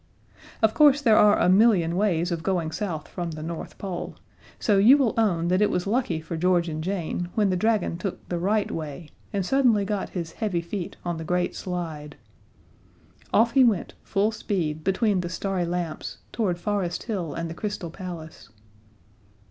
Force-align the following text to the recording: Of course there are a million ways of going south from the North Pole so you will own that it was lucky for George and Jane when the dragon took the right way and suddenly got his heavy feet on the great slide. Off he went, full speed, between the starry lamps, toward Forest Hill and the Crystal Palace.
Of 0.63 0.73
course 0.73 0.99
there 0.99 1.15
are 1.15 1.37
a 1.37 1.47
million 1.47 1.95
ways 1.95 2.31
of 2.31 2.41
going 2.41 2.71
south 2.71 3.07
from 3.07 3.29
the 3.29 3.43
North 3.43 3.77
Pole 3.77 4.15
so 4.57 4.79
you 4.79 4.97
will 4.97 5.13
own 5.15 5.47
that 5.49 5.61
it 5.61 5.69
was 5.69 5.85
lucky 5.85 6.19
for 6.19 6.35
George 6.35 6.67
and 6.67 6.83
Jane 6.83 7.29
when 7.35 7.51
the 7.51 7.55
dragon 7.55 7.99
took 7.99 8.27
the 8.27 8.39
right 8.39 8.71
way 8.71 9.09
and 9.31 9.45
suddenly 9.45 9.85
got 9.85 10.09
his 10.17 10.31
heavy 10.31 10.61
feet 10.61 10.97
on 11.05 11.17
the 11.17 11.23
great 11.23 11.55
slide. 11.55 12.15
Off 13.31 13.51
he 13.51 13.63
went, 13.63 13.93
full 14.01 14.31
speed, 14.31 14.83
between 14.83 15.21
the 15.21 15.29
starry 15.29 15.65
lamps, 15.67 16.17
toward 16.31 16.57
Forest 16.57 17.03
Hill 17.03 17.35
and 17.35 17.47
the 17.47 17.53
Crystal 17.53 17.91
Palace. 17.91 18.49